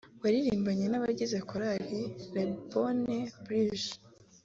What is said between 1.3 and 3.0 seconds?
Chorale Le Bon